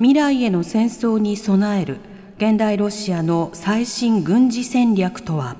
[0.00, 1.98] 未来への戦争に備える
[2.38, 5.58] 現代ロシアの最新軍事戦略とは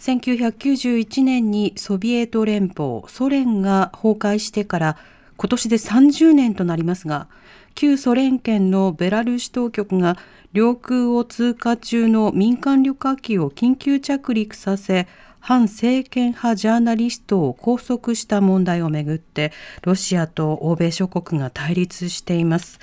[0.00, 4.96] ？1991年にソビエト連邦ソ連が崩壊してから
[5.36, 7.28] 今年で30年となりますが
[7.76, 10.18] 旧ソ連圏のベラルーシ当局が
[10.52, 15.06] 領空を通過中の民間旅客機を緊急着陸させ
[15.44, 22.78] 反政権派ジャーナリストを拘束した問題をめぐってロシアと欧米諸国が対立しています。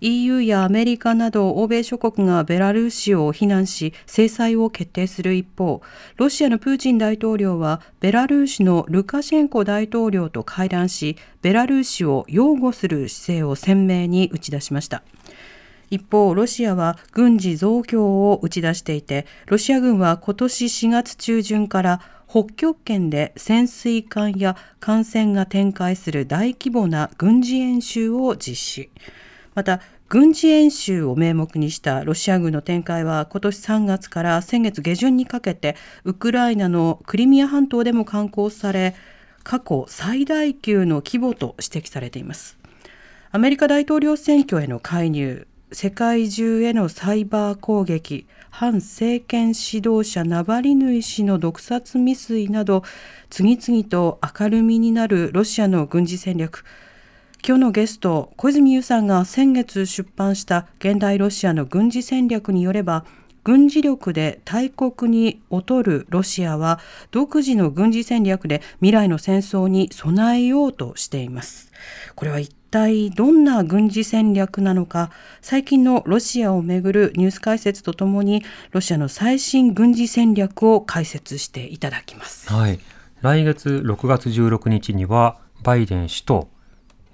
[0.00, 5.80] EU やアメリカなど欧米諸国がベラルーシを非難し制裁を決定する一方
[6.16, 15.04] ロシアのプーチン大統領はベラルーシのルカシェンコ大統領と会談しベラルーシを擁護する姿勢を鮮明に打ち出しました。
[15.92, 28.90] 一方、ロシアは軍事増強を打ち出していて、ロシア軍は今年4月中旬から北極圏で潜水艦や艦船が展開する大規模な軍事演習を実施。
[29.54, 38.94] また、軍事演習を名目にしたロシア軍の展開は今年3月から先月下旬にかけてウクライナのクリミア半島でも敢行され
[39.42, 42.58] 過去最大級の規模と指摘されています
[43.30, 52.82] アメリカ大統領選挙への介入世界中へのサイバー攻撃反政権指導者ナバリヌイ氏の毒殺未遂など
[53.30, 56.64] 次々と明るみになるロシアの軍事戦略。
[57.44, 63.04] 今日のゲスト小泉優さんが先月出版した現代ロシアの軍事戦略によれば
[63.42, 66.78] 軍事力で大国に劣るロシアは
[67.10, 71.72] 独自の軍事戦略で未来の戦争に備えようとしています。
[72.14, 75.10] これは一体どんな軍事戦略なのか
[75.42, 82.52] 最近のロシアをめぐるニュース解説とともにロシアの最新軍事戦略を解説していただきます。
[82.52, 82.80] はい。
[83.20, 86.48] 来月6月16日にはバイデン氏と、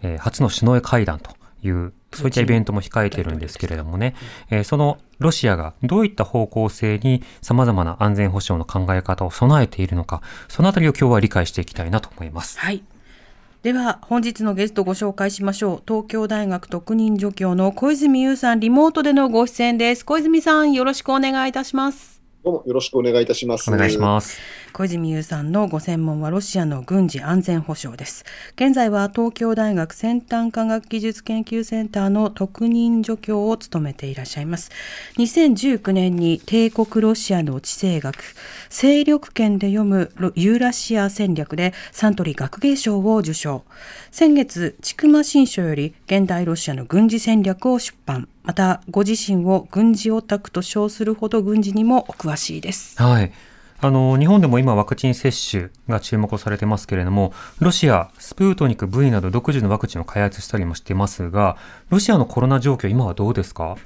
[0.00, 1.32] えー初の首脳会談と
[1.62, 4.14] いうそういったイベントも控えているんですけれどもね、
[4.50, 12.60] えーそのロシアがどういった方向性に様々な安全保障の考え方を備えているのか、そのあたりを今日は理解していきたいなと思います。
[12.60, 12.84] はい
[13.62, 15.82] では本日のゲストご紹介しましょう。
[15.86, 20.04] 東京大学特任助教の小泉優さんリモートでのご出演です。
[20.04, 22.17] 小泉さんよろしくお願いいたします。
[22.48, 23.70] どうもよろしくお願いいたします。
[23.70, 24.40] お願いします。
[24.72, 34.70] 小泉優さんのご専門はロシアの軍事安全保障です現在は東京大学先端科学技術研究センターの特任助教を務めていらっしゃいます
[35.16, 38.22] 2019年に帝国ロシアの地政学
[38.68, 43.64] 勢力圏で読むロユーラシア戦略でサントリー学芸賞を受賞
[44.10, 53.30] 先月千曲新書より現代ロシアの軍事戦略を出版またご自身を軍事オタクと称するほど軍事にもお詳しいですはい。
[53.80, 61.58] あの、日本でも今ワクチン接種が注目をされてますけれども、ロシア、スプートニク V など独自のワクチンを開発したりもしていますが、
[61.90, 63.76] ロシアのコロナ状況、今はどうですか？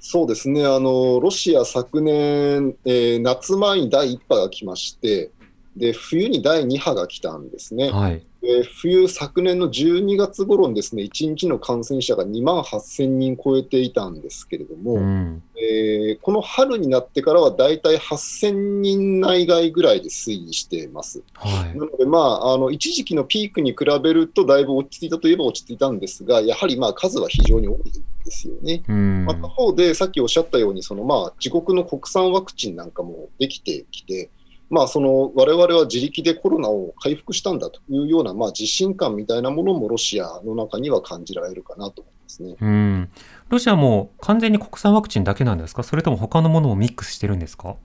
[0.00, 5.30] そうですね、あのロシア昨年、えー夏前に第1波が来まして
[5.76, 7.90] で、冬に第2波が来たんですね。
[7.90, 8.22] はい。
[8.46, 15.42] で冬、昨年の12月頃にですね、1日の感染者が2万8000人超えていたんですけれども、うん。
[15.56, 21.22] えーこの春になってからはだいたい8000人内外ぐらいで推移しています。
[21.34, 21.78] はい。
[21.78, 27.78] なので、まあ、あの一時期のピークに比べるとだいぶ落ち着いたといえば落ち着いたんですが、やはりまあ数は非常に多い
[28.24, 28.82] ですよね。
[28.88, 29.24] うん。
[29.24, 34.30] まあ、他方で、さっきおっしゃったように、そのまあ自国の国産ワクチンなんかもできてきて、
[34.68, 42.56] まあ、その我々は自力でコロナを回復したんだというような、まあ、自信感みたいなものもロシアの中には感じられるかなと思いますね。
[42.60, 43.08] うん。
[43.48, 45.84] ロシアも完全に国産ワクチンだけなんですか？
[45.84, 47.76] それとも他のものもミックスしてるんですか？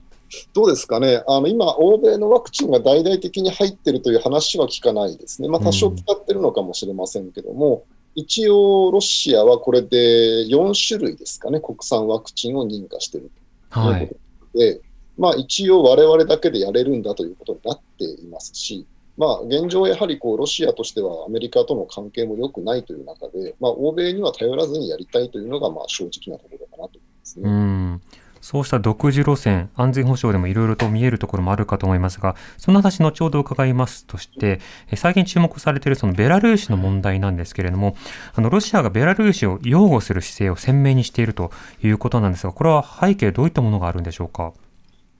[0.54, 13.30] どうですかね、あの今、欧米のワクチンが大々的に入っているという話は聞かないですね、まあ、多少使ってるのかもしれませんけども、一応、ロシアはこれで4種類ですかね、国産ワクチンを認可している
[13.70, 14.08] というはい。
[14.08, 14.14] こ
[14.54, 14.80] とで、
[15.18, 18.86] まあ、一応、我々だけでやれるんだということになっていますし、
[19.18, 27.50] まあ、現状、やはりこうロシアとしてはアメリカとの関係も良くないという中で、まあ、欧米には頼らずにやりたいというのがまあ正直なところかなと思いますね。
[27.50, 28.02] うん。
[28.40, 34.60] そうした独自路線、安全保障でもいろいろと見えるところもあるかと思いますが、その話、後ほど伺いますとして、
[34.96, 37.94] 最近注目されているそのベラルーシの問題なんですけれども、
[38.34, 41.52] あのロシアがベラルーシを擁護する姿勢を鮮明にしていると
[41.84, 44.54] いうことなんですが、これは背景、どういったものがあるんでしょうか？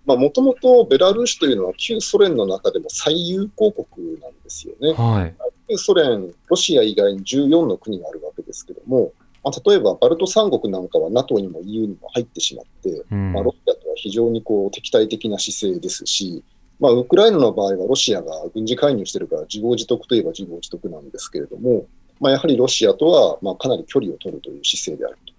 [0.07, 4.93] もともとベラルーシというのは旧ソ連の中でも最友好国なんですよね。
[4.95, 5.35] はい、
[5.69, 9.13] 旧ソ連、ロシア以外に14の国があるわけですけども、
[9.45, 16.45] まあ、例えばバルト三国なんかは NATO にも EU にも入ってしまって、うん、まあ、ロシアとは非常にこう敵対的な姿勢ですし、
[16.81, 21.87] まあ、ウクライナの場合はロシアが軍事介入してるから自業自得といえば自業自得なんですけれども、
[22.21, 25.33] まあ、やはりロシアとはまあかなり距離を取るという姿勢であると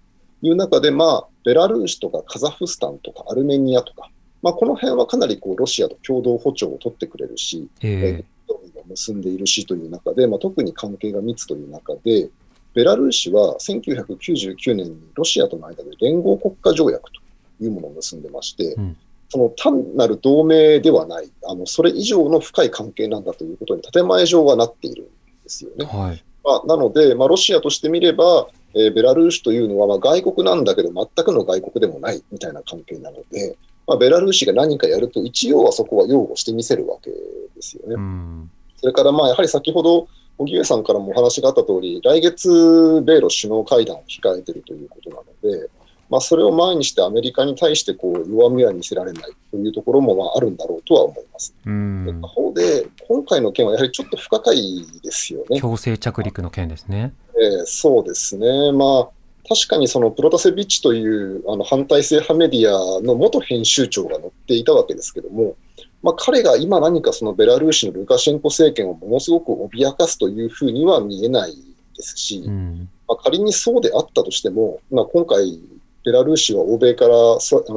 [0.46, 4.10] いう中で、まあ、ベラルーシとかカザフスタンとかアルメニアとか、
[4.44, 12.28] まあ、この辺はかなりこうロシアと共同歩調を取ってくれるし、えー、を結んでいるしという中で、まあ、特に関係が密という中で、
[12.74, 17.20] ベラルーシは1999年にロシアとの間で連合国家条約と
[17.58, 18.96] いうものを結んでまして、うん、
[19.30, 25.06] その単なる同盟ではない、あのそれ以上の深い関係なんだということに建前上はなっているん
[25.42, 25.86] ですよね。
[25.86, 37.16] はい、まあ、なので、まあ、ロシアとしてみれば、えー、ベラルーシというのはまあ外国なんだけど、全くの外国でもないみたいな関係なので、まあ、ベラルーシが何かやると、一応はそこは擁護してみせるわけで
[37.60, 37.94] すよね。
[37.94, 40.08] うん、それから、まあ、やはり先ほど、
[40.38, 45.70] 荻上さんからもお話があった通り、来月、米ロ首脳会談を控えているということなので、
[46.10, 51.54] まあ、それを前にしてアメリカに対してこう弱みは見せられないというところもまああるんだろうとは思います。
[51.64, 55.60] うん他方で、今回の件はやはりちょっと不可解ですよね。
[55.60, 57.14] 強制着陸の件ですね。
[57.36, 58.72] えー、そうですね。
[58.72, 59.08] まあ
[59.48, 65.56] 確かにそのプロタセビッチというあの反体制派メディアの元編集長が載っていたわけですけども、
[66.02, 71.54] まあ、彼が今何かそのベラルーシのルカシェンコ政権をものすごく脅かすというふうには見えない
[71.96, 75.60] ですし、うん、まあ、仮にそうであったとしても、まあ、今回、
[76.04, 77.16] ベラルーシは欧米から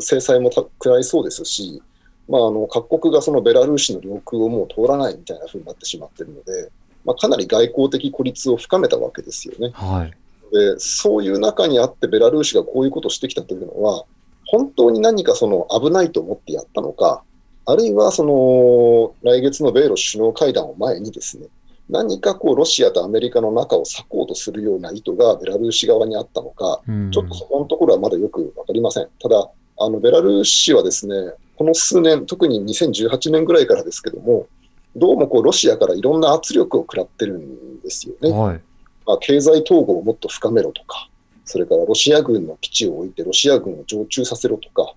[0.01, 1.81] 制裁も食らいそうですし、
[2.27, 6.69] まあ、あの各国がそのベラルーシの領空をもう通らないみたいなふうになってしまっているので、
[7.05, 9.71] まあ、かなり外交的孤立を深めたわけですよね。
[9.73, 10.13] はい、
[10.51, 14.05] でそういう中にあってベラルーシがこういうことをしてきたというのは、
[14.47, 17.23] 本当に何かその危ないと思ってやったのか、
[17.65, 21.47] あるいはその来月の米ロ首脳会談を前にですね、
[21.89, 29.07] 何かこうロシアとアメリカの中を裂こうとするような意図がベラルーシ側にあったのか、うん、ちょっとそこのところはまだよく分かりません。
[29.21, 31.15] ただ、あのベラルーシはですね、
[31.55, 34.47] この数年、特に2018年ぐらいからですけども、
[34.95, 38.31] どうもこうロシアからいろんな圧力を食らってるんですよね。
[38.31, 38.61] はい、
[39.07, 41.09] まあ、経済統合をもっと深めろとか、
[41.45, 44.93] それからロシア軍の基地を置いてロシア軍を常駐させろとか、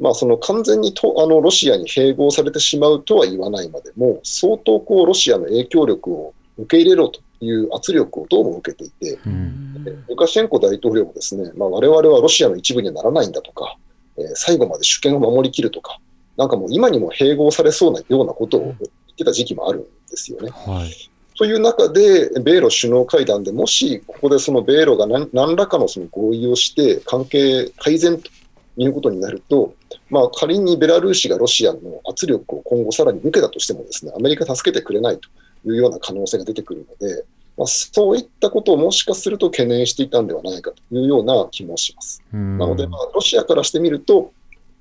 [0.00, 13.76] まあ、その完全にとあのロシアに併合されてしまうとは言わないまでも、相当こうロシアの影響力を受け入れろという圧力をどうも受けていて、うん、ルカシェンコ大統領もですね、まあ、我々はロシアの一部にはならないんだとか、
[14.18, 16.00] えー、最後まで主権を守りきるとか、
[16.36, 20.50] なんかもう今にも併合されそうなようなことを言ってた時期もあるんですよね。
[20.50, 28.30] はいという中で、米ロ首脳会談でもし、ここでその米ロが何何らかのその合意をして、関係改善と
[28.76, 29.74] いうことになると、
[30.10, 35.28] まあ、仮にベラルーシがロシアの圧力を今後さらに受けたとしてもですね、アメリカ助けてくれないと
[35.66, 37.24] いうような可能性が出てくるので、
[37.56, 42.22] まあ、そういったことをもしかすると懸念していたんではないかというような気もします。
[42.32, 44.32] なので、まあ、ロシアからしてみると、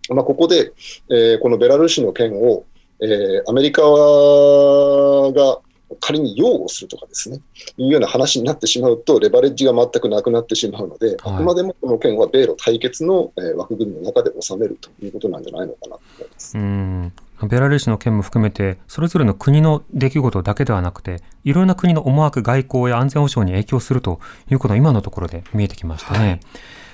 [0.09, 0.73] まあ、ここで、
[1.09, 2.65] えー、このベラルーシの件を、
[3.01, 3.87] えー、アメリカが
[5.99, 7.41] 仮に擁護するとかですね、
[7.77, 16.57] いうような話になってしまうと、レバレッジが全くなくなってしまうので、はい、あくまでもこの件は米ロ対決の、え枠組みの中で収めるということなんじゃないのかなと思います。
[16.57, 17.13] うん
[17.47, 24.19] ベラルーシの件も含めて、それぞれの国の出来事だけではなくて、いろんな国の思惑、外交や安全保障に影響すると
[24.51, 26.19] いうことが今のところで見えてきましたね。
[26.19, 26.39] はい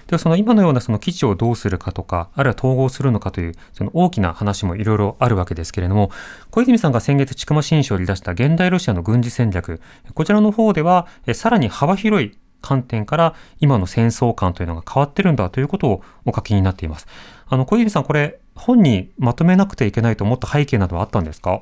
[0.07, 6.11] ではその今のようなその基地をどうするかとか、あるいは統合するのかという、その大きな話もいろいろあるわけですけれども、
[6.49, 9.81] 小泉さんが先月、千曲新書を出した現代ロシアの軍事戦略、
[10.13, 17.07] こちらの方では、さらに幅広い観点から今の戦争観というのが変わってるんだということをお書きになっています。
[17.47, 21.61] あの小泉さん、これ、本にまとめなくてはいけないと思った背景などはあったんですか？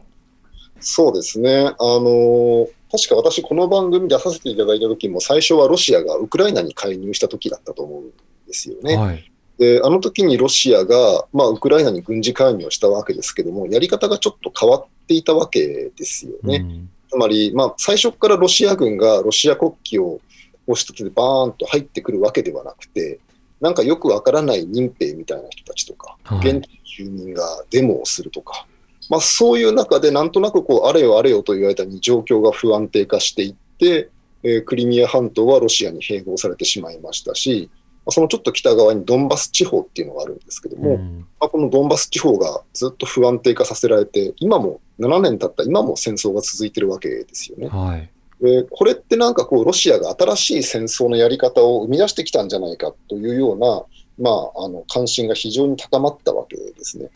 [0.80, 1.66] そうですね。
[1.66, 8.12] あの確か私、この番組出させていただいた時も、最初はロシアがウクライナに介入した時だったと思うん
[8.46, 8.96] ですよね。
[8.96, 16.58] はい、であの時にロシアが、まあ、ウクライナに軍事介入をしたわけですけども、やり方がちょっと変わっていたわけですよね。
[16.58, 20.20] うん、つまり、まあ、最初からロシア軍がロシア国旗を
[20.68, 23.20] 押し立ててバーンと入ってくるわけではなくて、
[23.62, 28.66] なんかよくわからない民兵みたいな人たちとか、現地住民がデモをするとか、
[29.10, 34.10] まあ、そういう中でなんとなくこうあれよあれよという間に状況が不安定化していって、
[34.44, 37.70] えー、クリミア半島はロシアに併合されてしまいましたし、
[38.10, 47.68] そのちょっと北側にドンバス地方っていうのがあるんですけども、うんまあ、このドンバス地方がずっと不安定化させられて、今も7年経った今も戦争が続いてるわけですよね。
[47.68, 48.10] はい。
[48.42, 53.84] でこれってなんかこう、ロシアが新しい戦争のやり方を生み出してきたんじゃないかというような、
[54.20, 57.10] まあ、あの関心が非常に高まったわけですね。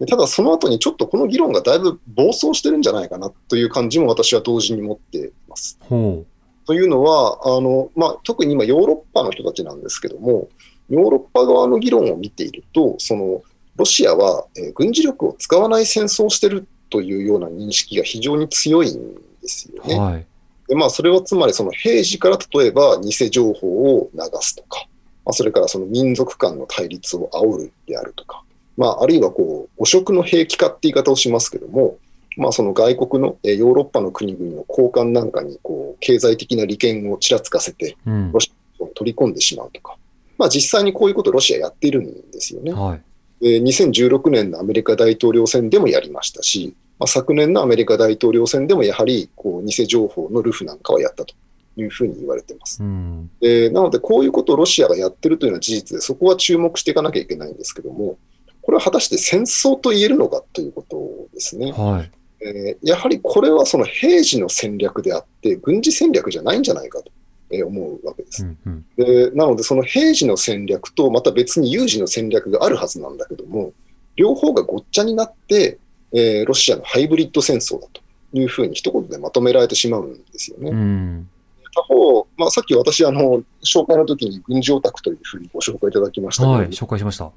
[0.00, 5.78] でただ、その後にちょっとこの議論がだいぶ暴走してるんじゃないかなという感じも私は同時に持っています。
[5.88, 6.24] ほ
[6.66, 10.48] というのは、あのまあ、特に今、ヨーロッパの人たちなんですけども、
[10.90, 13.42] ヨーロッパ側の議論を見ていると、その
[13.76, 19.88] ロシアは、えー軍事力を使わない戦争をしてるというような認識が非常に強いんですよう。
[19.88, 19.98] ね。
[19.98, 20.26] はい。
[20.68, 24.86] でまあ、それはつまりその平時から例えば偽情報を流すとか、
[25.24, 28.42] まあ、それからその民族間の対立を煽るであるとか、
[28.76, 31.98] まあ、あるいはこう汚職の兵器化って言い方をしますけども、
[32.36, 38.40] まあ、その外国のえーヨーロッパの国々の交換なんかにこう経済的な利権をちらつかせてうんロ。
[38.40, 39.96] シを取り込んでしまうとか、
[40.38, 42.72] まあ、実際にこういうことをロシアやっているんですよね。
[42.72, 43.02] はい。
[43.40, 51.34] で2016年のアメリカ大統領選でもやりましたし、まあ、昨年のアメリカ大統領選でもやはりこう偽情報のルフなんかはやったと
[51.76, 52.82] いうふうに言われています。
[52.82, 53.30] うん。
[53.40, 58.18] でなので、こういうことをロシアがやってるというのは事実で、そこは注目していかなきゃいけないんですけども、
[58.62, 61.72] これは果たして戦争と言えるのかということですね。
[61.72, 62.10] はい。
[62.40, 67.10] えーやはりこれはその平時の戦略であって、軍事戦略じゃないんじゃないかと
[67.50, 68.44] えー思うわけです。
[68.44, 68.84] うんうん。
[68.96, 73.72] でなので、その平時の戦略と、また別に有事の戦略があるはずなんだけども、
[74.16, 75.78] 両方がごっちゃになって、
[76.12, 78.00] えーロシアのハイブリッド戦争だと
[78.32, 80.70] いうふうに一言でまとめられてしまうんですよね。
[80.70, 81.28] うん。
[81.74, 86.68] 他方、まあ、さっき私あの、紹介の時に軍事オタクというふうにご紹介いただきましたけど、はい。
[86.68, 87.30] 紹介しました。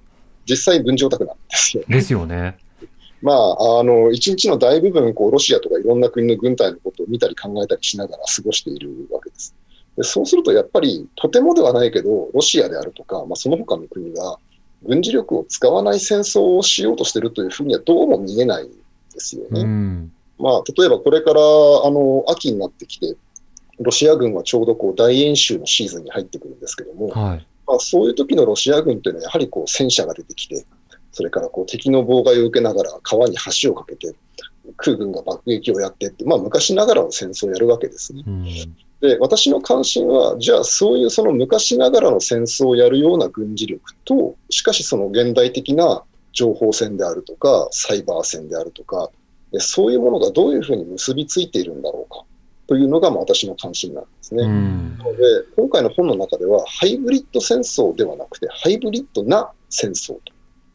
[0.46, 1.84] 実際軍事オタクなんですよ。
[1.88, 2.58] ですよね。
[3.22, 9.56] まあ、あの、一日の大部分、こう、ロシアとかいろんな国の軍隊のことを見たり考えたりしながら過ごしているわけです。
[9.98, 14.38] でそうすると、やっぱり、とてもではないけど、ロシアであるとか、まあ、その他の国が、
[14.84, 19.62] 軍事力を使わない戦争をしようとしているというふうにはどうも見えないんですよね。
[19.62, 20.12] うん。
[20.38, 21.44] まあ、例えばこれから、あ
[21.92, 23.18] の、秋になってきて、
[23.80, 27.48] ロシア軍はちょうどこう大演習のシーズンに入ってくるんですけども、はい。
[27.68, 30.66] まあ、そういう時のロシア軍というのは、やはりこう戦車が出てきて、
[31.12, 34.14] それからこう敵の妨害を受けながら川に橋を架けて、
[34.78, 38.24] 空軍が爆撃をやってって、まあ、昔ながらの戦争をやるわけですね。
[38.26, 38.46] うん。
[39.02, 49.10] で、私の関心は、じゃあそういうその昔ながらの戦争をやるような軍事力と、しかしその現代的な情報戦であるとか、サイバー戦であるとか、
[49.52, 52.24] でそういうものがどういうふうに結びついているんだろうか
[52.68, 54.44] というのがまあ私の関心なんですね。
[54.44, 54.98] うん。
[55.00, 55.18] なので、
[55.56, 60.22] 今回の本の中では、ハイブリッド戦争ではなくて、ハイブリッドな戦争と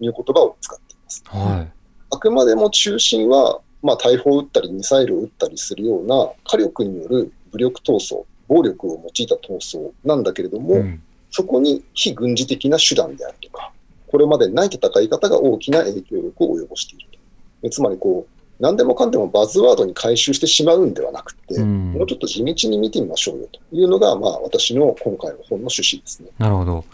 [0.01, 1.23] いう言葉を使っています。
[1.27, 1.67] は
[2.11, 10.61] あくまでも中心は、まあ、大砲を撃ったり、ミサイルを撃ったりするような火力による武力闘争、暴力を用いた闘争なんだけれどい。
[10.61, 11.03] も、うん。
[11.31, 13.73] そこに非軍事的な手段であるとか、
[14.07, 17.15] これまでない戦い方が大きな影響力を及ぼしている
[17.71, 26.29] つまりこう、何でもかんでもバズワードに回収してしまうんではなくて、うんもうちょっと地道に見てみましょうよというのが、まあ、私の今回の本の趣旨ですね。
[26.39, 26.85] なるほど。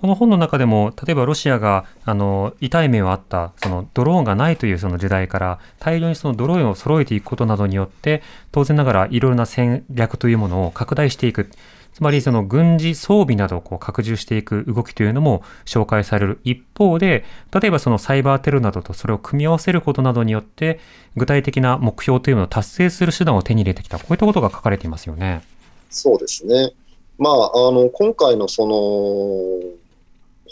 [0.00, 11.50] この本の中でも、例えばロシアがあの痛い目をあったそのドローンがないというその時代から大量にそのドローンを揃えていくことなどによって当然ながらいろいろな戦略というものを拡大していく
[11.92, 20.78] つまりその軍事装備などをこう拡充していく動きというのも紹介される一方で例えばそのサイバーテロなどとそれを組み合わせることなどによって
[21.16, 25.42] 具体的な目標というのを達成する手段を手に入れてきたこういったことが書かれていますよね。
[25.90, 26.72] そうですね。
[27.18, 29.77] まあ、あの、今回のその、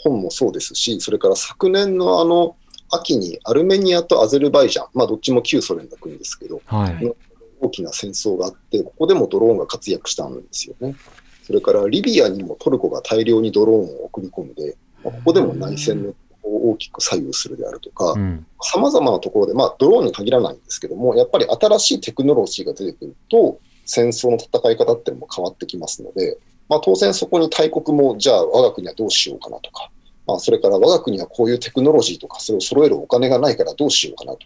[0.09, 2.55] 本もそうですし、それから昨年のあの、
[2.89, 7.13] 秋にアルメニアとアゼルバイジャン、まあ、どっちも旧ソ連の国ですけど、はい。
[7.59, 10.95] 大きな戦争があって、ここでもドローンが活躍したんですよね。
[11.43, 16.13] それからリビアにもトルコが大量にドローンを送り込んで、まあここでも内戦の
[16.47, 18.45] を大きく左右するであるとかう、ん。
[18.61, 26.37] さまざまなところで、まあ、ドローンに限らないんですけども、やっぱり新しいテクノロジーが出てくると、戦争の戦い方っていうのも変わってきますので、
[26.69, 29.89] まあ、当然そこに大国も、じゃあ我が国はどうしようかなとか、
[30.27, 34.39] まあ、それから我が国はこういうテクノロジーとか、それを揃えるお金がないからどうしようかなと、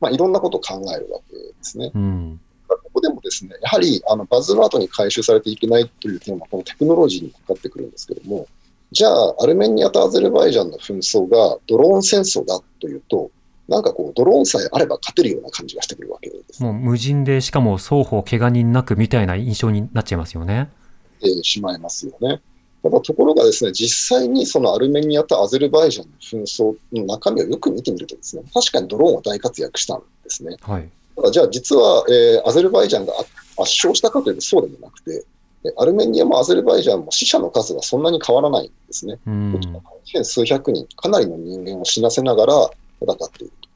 [0.00, 1.92] まあ、いろんなことを考えるわけですね。
[1.94, 2.40] うん。
[2.66, 8.46] ここでもですね、やはりあのバズワードに回収されていけないという点は、このテクノロジーにかかってくるんですけども、
[8.92, 13.30] じゃあ、アルメニアとアゼルバイジャンの紛争がドローン戦争だというと、
[13.68, 16.62] なんかこう、ドローンさえあれば勝てるような感じがしてくるわけです。
[16.62, 20.70] もう無人で、しかも双方怪我人なくみたいな印象になっちゃいますよね。
[21.20, 22.40] てしまいますよね。
[22.82, 30.56] ただところがですね、実際にそのアルメニアとアゼルバイジャンの紛争の中身をよく見てみるとですね、確かにドローンは大活躍したんですね。
[30.60, 30.88] はい。
[31.16, 35.24] ただじゃあ実は、えーアゼルバイジャンが圧圧勝したかというとそうでもなくて、
[35.64, 39.18] えアルメニアもアゼルバイジャンも死者の数はそんなに変わらないんですね。
[39.26, 39.60] うん
[40.04, 43.68] 千数百人、かなりの人間を死なせながら戦っていると。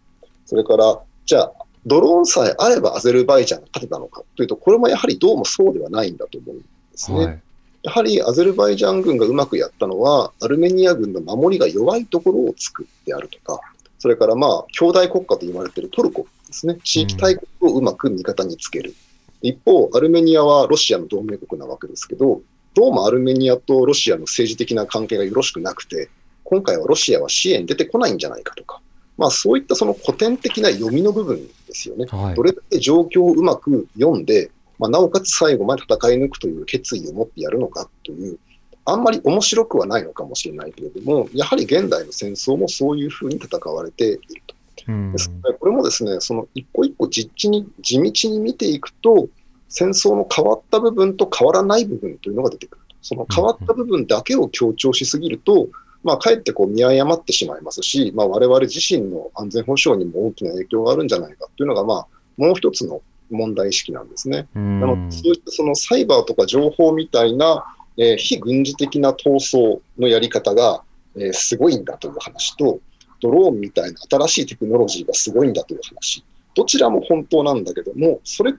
[0.47, 1.53] それから、じゃあ、
[1.87, 6.65] ドローンさえあればアゼルバイジャンが勝てたのかというと、これもやはりどうもそうではないんだと思うんで
[6.95, 7.27] すね。
[7.27, 7.43] はい。
[7.83, 13.61] やはりアゼルバイジャン軍がうまくやったのは、アルメニア軍の守りが弱いところを作ってあるとか、
[13.99, 18.95] それからまあ、兄弟国家と言われているトルコですね、地域大国をうまく味方につける。
[19.43, 22.43] 一方、アルメニアはロシアの同盟国なわけですけど、
[22.75, 26.11] どうもアルメニアとロシアの政治的な関係がよろしくなくて、
[26.45, 28.81] 今回はロシアは支援出てこないんじゃないかとか、
[29.17, 32.07] まあそういったその古典的な読みの部分ですよね。
[32.11, 32.43] はいど。
[32.43, 38.39] れだけ状況をうまく読んで、まあ、なおかつ最後まで戦い抜くという決意を持ってやるのかという、
[38.87, 44.55] あんまり面白くはないのかもしれないけれども、やはり現代の戦争もそういうふうに戦われていると。
[44.89, 49.29] うんですのでこれもですね、その一個一個実地に地道に見ていくと、
[49.69, 52.97] 戦争の変わった部分と変わらない部分というのが出てくると。
[53.03, 55.69] その変わった部分だけを強調しすぎると、
[56.03, 62.07] まあ、かえってこう見誤ってしまいますし、まあ、我々自身の安全保障にも大きな影響があるんじゃないかというのが、まあ、
[62.37, 64.49] もう一つの問題意識なんですね。
[64.55, 67.65] うんなので、そういったそのサイバーとか情報みたいな、
[67.97, 70.83] えー非軍事的な闘争のやり方が、
[71.17, 72.81] えーすごいんだという話と、
[73.21, 76.25] ドローンみたいな新しいテクノロジーがすごいんだという話。
[76.55, 78.59] どちらも本当なんだけども、それと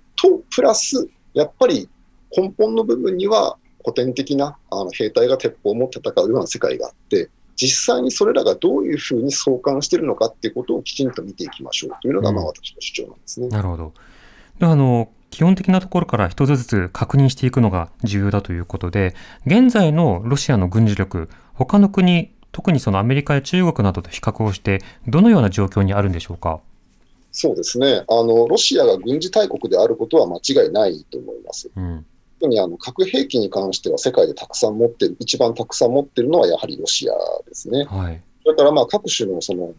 [0.56, 1.90] プラス、やっぱり
[2.36, 13.48] 根本の部分には古典的なあの兵隊が鉄砲を持って戦うような世界があって、実際にそれらがどういうふうに相関しているのかっていうことをきちんと見ていきましょうというのが、まあうん私の主張なんですね。
[13.50, 13.94] なるほど。
[14.62, 19.16] であの基本的なところから一つずつ確認していくのが重要だということで、
[19.48, 26.60] 現在のロシアの軍事力、他の国、特にそのアメリカや中国などと比較をして、どのような状況にあるんでしょうか？
[27.32, 31.72] そうですねあの、ロシアが軍事大国であることは間違いないと思います。
[31.76, 32.06] うん。
[32.40, 37.14] 特にあの核兵器に関しては世界でたくさん持ってる、一番たくさん持ってるのはやはりロシア
[37.48, 37.86] ですね。
[37.86, 38.22] はい。
[38.44, 39.72] それからまあ各種のその、えー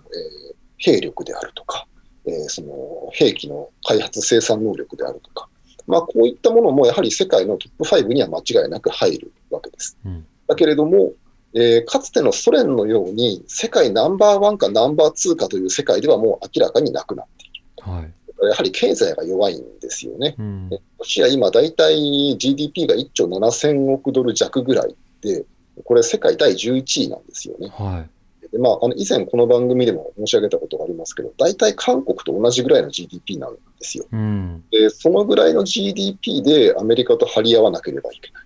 [0.84, 1.86] 兵力であるとか、
[2.26, 5.48] えーその兵器の開発生産能力であるとか、
[5.86, 9.98] まあ、こういったものもやはり世界のトップ5には間違いなく入るわけです。
[10.04, 11.12] うんだけれども、
[11.54, 18.02] えーかつてのソ連のように世界ナンバーワンかナンバーツーかという世界ではもう明らかになくなっていはい。
[18.04, 18.48] る。
[18.48, 20.34] やはり経済が弱いんですよね。
[20.38, 20.68] うん。
[20.70, 25.44] ロシア今だいたい GDP が1兆7000億ドル弱ぐらいで、
[25.84, 27.68] これ世界第11位なんですよね。
[27.68, 28.10] はい。
[28.52, 34.04] でまあ、あの以前この番組でも申し上げたことがありますけど、大体韓国と同じぐらいの GDP なんですよ。
[34.12, 34.62] うん。
[34.70, 38.44] で、そのぐらいの GDP でアメリカと張り合わなければいけない。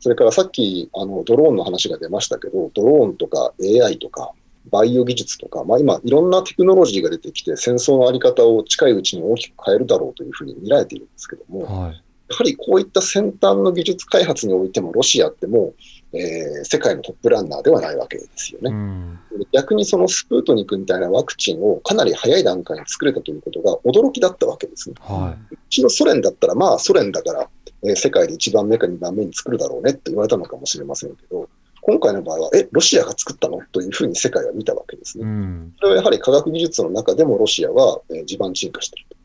[0.00, 4.32] それからさっきあのドローンの話が出ましたけど、ドローンとか AI とか
[4.70, 12.03] バイオ技術とか、まあ、今いろんなテクノロジーが出てきて戦争のあり方を近いうちに大きく変えるだろうというふうに見られているんですけども、はい。
[12.28, 15.74] やはりこういった先端の技術開発においてもロシアっても
[16.12, 18.70] う、えー世界のトップランナーではないわけですよね。
[18.70, 19.18] うん。
[19.52, 24.94] 逆にそのスプートニクみたいなワクチンをかなり早い段階に作れたということが驚きだったわけですね。
[25.00, 27.48] はうちのソ連だったら、まあソ連だから、
[27.82, 31.48] えー世界で一番目か二番目に作るだろうねって言われたのかもしれませんけど、
[31.82, 33.60] 今回の場合は、え、ロシアが作ったの？
[33.72, 35.20] というふうに世界は見たわけですい。
[35.20, 35.30] うね。
[35.30, 35.74] ん。
[35.78, 39.16] それはやはり科学技術の中でもロシアは、えー地盤沈下していると。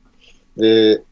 [0.61, 1.03] で、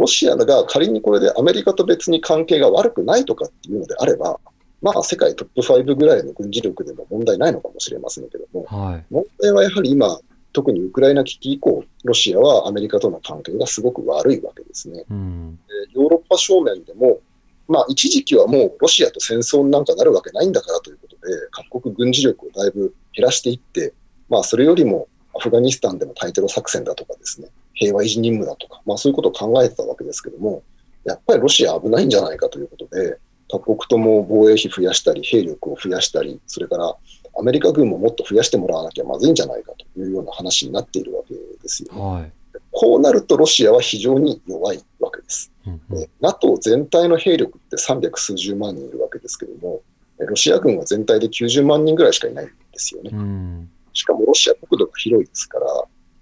[0.00, 4.38] ロシアが仮にこれでアメリカと別に関係が悪くないとかっていうのであれば、
[4.82, 9.04] まあ世界トップ5ぐらいの軍事力でも問題ないのかもしれませんけども、はい。
[9.10, 10.20] 問題はやはり今、
[10.52, 15.04] 特にウクライナ危機以降、ロシアはアメリカとの関係がすごく悪いわけですね。
[15.10, 15.58] うん。
[15.94, 17.20] でヨーロッパ正面でも、
[17.68, 23.92] まあ一時期はもうロシアと戦争になんかなるわけないんだからということで、各国軍事力をだいぶ減らしていって、
[24.28, 30.62] まあそれよりもアフガニスタンでの対テロ作戦だとかですね、平和維持任務だとか、まあそういうことを考えてたわけですけども、
[31.04, 33.18] やっぱりロシア危ないんじゃないかということで、
[33.50, 36.96] 各国とも防衛費増やしたり、兵力を増やしたり、それから
[37.38, 42.00] アメリカ軍ももっと増やしてもらわなきゃまずいんじゃないかというような話になっているわけですよね。
[42.00, 42.32] はい。
[42.72, 45.52] こうなるとロシアは非常に弱いわけです。
[45.66, 49.82] うんうんえ NATO 全体の兵力って300数十万人いるわけですけども、
[50.20, 53.10] えロシア軍は全体で90万人ぐらいしかいないんですよね。
[53.12, 53.70] うん。
[53.92, 55.66] しかもロシア国土が広いですから、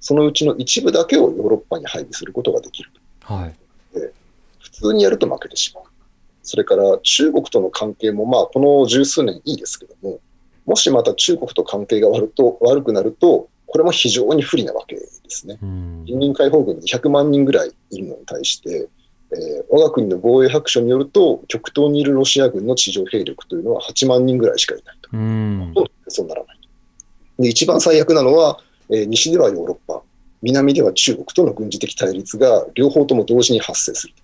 [0.04, 2.90] そのうちの一部だけをヨーロッパに配備することができる。
[3.22, 3.54] はい。
[4.60, 5.84] 普通にやると負けてしまう。
[6.42, 10.20] それから中国との関係もまあこの十数年いいですけども、
[10.66, 15.58] もしまた中国と関係が悪と悪くなると、これも非常に不利なわけですね。
[15.62, 16.02] うん。
[16.04, 18.90] 人民解放軍200万人ぐらいいるのに対して、
[19.32, 25.08] えー我が国の防衛白書によると、極東にいるロシア軍の地上兵力というのは8万人ぐらいしかいないと。
[25.14, 25.80] うんほ。
[25.80, 26.58] とんどそうならない
[27.38, 27.42] と。
[27.42, 30.02] で、一番最悪なのは、えー西ではヨーロッパ、
[30.42, 34.14] 南では中国との軍事的対立が両方とも同時に発生する。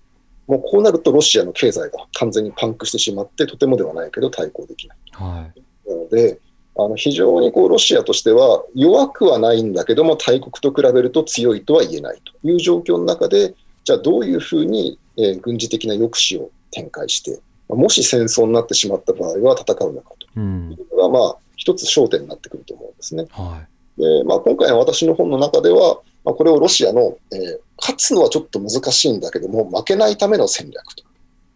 [0.47, 4.97] もうこうなるとロシアの経済が完全にパンクしてしまって、とてもではないけど対抗できない。
[5.13, 5.89] はい。
[5.89, 6.39] なので、
[6.77, 20.75] あの非常にこうロシアとしては弱くはないんだけども、大国と比べると強いとは言えないという状況の中で、じゃあどういうふうに、えー軍事的な抑止を展開して、もし戦争になってしまった場合は戦うのかとうんい。
[20.75, 23.25] うのが、まあ、一つ焦点になってくると思うんですね。
[23.31, 23.63] は
[24.01, 31.03] でまあ、今回の私の本の中では、まあ、これをロシアの、えー勝つのはちょっと難しいんだけども、負けないための戦略と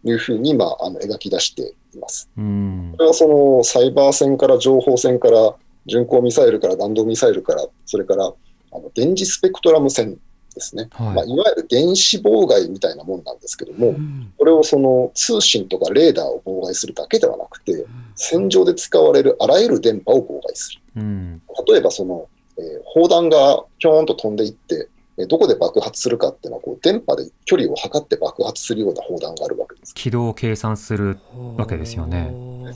[0.04, 2.28] いうふうに、まあ、あの描き出しています。
[2.36, 2.40] い。
[2.40, 3.04] うんこ。
[3.04, 5.54] れはそのサイバー戦から情報戦から
[5.86, 10.18] 巡航ミサイルから弾道ミサイルから、それからあの電磁スペクトラム戦
[10.52, 17.84] ですね、はいまあ、いわゆる電子妨害みたいなもんなんですけども、うんこれをその通信とかレーダーを妨害するだけではなくて、
[18.16, 20.80] 戦場で使われるあらゆる電波を妨害する。
[20.96, 21.42] うん。
[21.68, 24.88] 例えばその、えー砲弾がぴょーんと飛んでいって、
[25.18, 29.94] えーどこで爆発するかっていうのはこう、電波で距離を測って爆発するような砲弾があるわけです。
[29.94, 31.18] 軌道を計算する。
[31.56, 32.30] わけですよね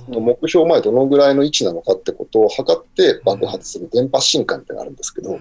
[0.06, 5.38] その目標前どのぐらいの位置なのかってことを測って爆発する電波進化みたいなのがあるんですけど、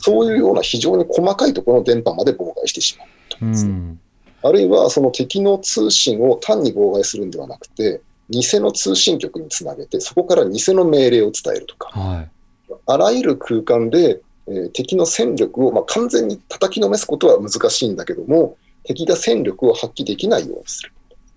[0.00, 3.70] そういうような非常に細かいところの電波まで妨害してしまうとうですね。
[3.72, 4.00] ん。
[4.42, 12.30] あるいはその敵の通信を単に妨害するんではなくて、偽の通信局につなげて、そこから偽の命令を伝えるとか、はい。
[12.92, 20.92] あらゆる空間で、えー敵の戦力を、まあ、完全に叩きのめすことは難しいんだけども、敵が戦力を発揮できないようにする。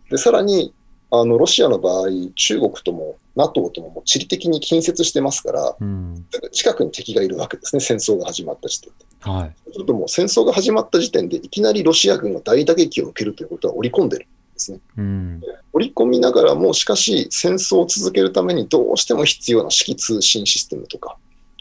[0.09, 0.73] でさらに
[1.11, 6.25] あの、ロシアの場合、中国とも NATO とももう地理的に近接してますから、うん。
[6.51, 9.05] 近くに敵がいるわけですね、戦争が始まった時点で。
[9.29, 9.55] はい。
[9.65, 14.79] そうするともう戦争が始まった時点で、いきなりロシア軍が大打撃を受けるということは織り込んでるんですね。
[14.97, 15.41] うん。
[15.73, 21.17] 織り込みながらも、しかし戦争を続けるためにどうしても必要な指揮通信システムとか、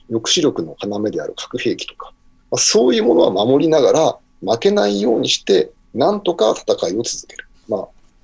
[0.08, 2.12] 抑止力の要である核兵器とか、
[2.50, 7.46] まあ、そういうものは守りながら、負けないようにして、なんとか戦いを続ける。
[7.68, 7.78] ま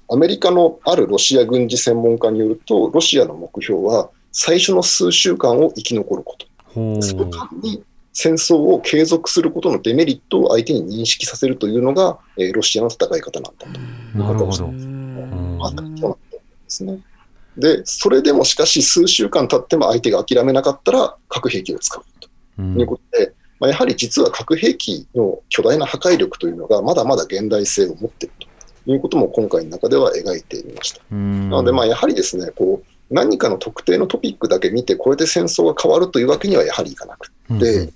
[0.09, 6.47] あ、アメリカのあるロシア軍事専門家によると、ロシアの目標は、最初の数週間を生き残ること。
[7.03, 14.19] その間に戦争を継続することのデメリットを相手に認識させるというのが、えーロシアの戦い方なんだと。
[14.19, 14.66] なるほど。
[14.66, 16.99] うんまさにそうなんですね。
[17.61, 22.29] で、それでもしかし数週間経っても相手が諦めなかったら核兵器を使うと。
[22.59, 22.81] うん。
[22.81, 28.51] いうことで、まあ、やはり実は核兵器の巨大な破壊力というのがまだまだ現代性を持っていると。
[28.87, 31.03] いうことも今回の中では描いてみました。
[31.12, 31.51] うん。
[31.51, 37.92] なので、まあ、やはりですね、こう、何かの特定のトピックだけ見て、これで戦争が変わるというわけにはやはりいかなくうんて、えー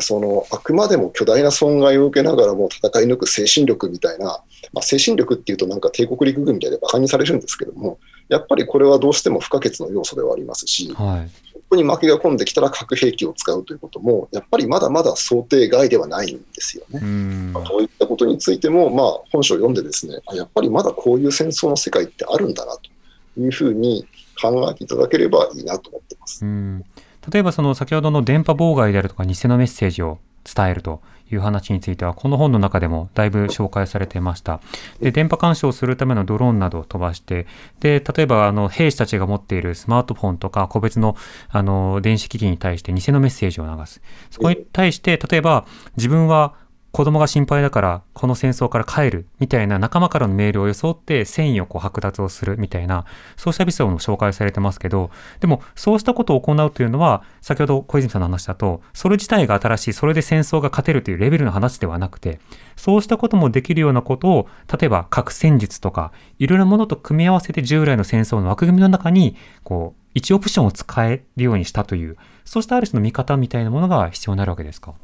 [0.00, 7.98] そのあくまでも巨大な損害を受けながらも戦い抜く精神力みたいな、まあ、精神力っていうとなんか帝国陸軍みたいで馬鹿にされるんですけども、
[8.30, 11.30] やっぱりこれはどうしても不可欠の要素ではありますし、はい。
[11.52, 17.00] ここに負けが込んできたら核兵器を使うということも、やっぱりまだまだ想定外ではないんですよね。
[17.02, 17.52] うん。
[17.66, 24.06] そういったことについても、まあ、本書を読んでですね、あやっぱりまだこういう戦争の世界ってあるんだなというふうに
[24.40, 26.44] 考えていただければいいなと思ってます。
[26.44, 26.84] うん
[27.30, 30.18] 例えばその先ほどの電波妨害であるとか偽のメッセージを
[30.54, 34.60] 伝えるという話についてはこの本の中でもだいぶ紹介されていました。
[35.00, 37.46] で電波干渉するためのドローンなどを飛ばして
[37.80, 41.16] で例えばあの兵士たちが持っているスマートフォンとか個別の
[41.48, 44.02] あの電子機器に対して偽のメッセージを流す。
[44.30, 46.54] そこに対して例えば自分は
[46.92, 53.04] 子供が心配だからこの戦争から帰るみたいな仲間からのメールを装って戦意をこう剥奪をするみたいな
[53.36, 62.40] そうしたエピソードも紹介されてますけどでもそうしたことを行うというのは先ほど小泉さんの話だとそれ自体が新しいそれで戦争が勝てるというレベルの話ではなくて
[62.76, 74.94] そうしたこともできるようなことを例えば核戦術とかいろいろなものと組み合わせて従来の戦争の枠組みの中にこう1オプションを使えるようにしたというそうしたある種の見方みたいなものが必要になるわけですか？